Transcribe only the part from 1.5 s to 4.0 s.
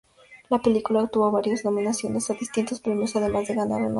nominaciones a distintos premios además de ganar un Oscar.